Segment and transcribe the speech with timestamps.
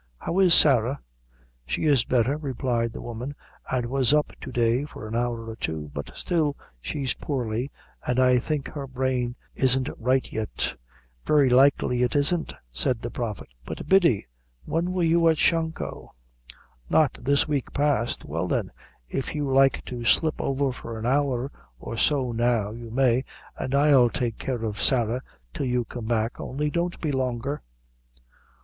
[0.17, 0.99] How is Sarah?"
[1.63, 3.35] "She's better," replied the woman,
[3.71, 7.71] "an' was up to day for an hour or two; but still she's poorly,
[8.07, 10.73] and I think her brain isn't right yet."
[11.23, 13.49] "Very likely it isn't," said the Prophet.
[13.63, 14.25] "But, Biddy,
[14.65, 16.15] when were you at Shanco?"
[16.89, 18.71] "Not this week past." "Well, then,
[19.07, 23.23] if you like to slip over for an hour or so now, you may,
[23.59, 25.21] an' I'll take care of Sarah
[25.53, 27.61] till you come back; only don't be longer."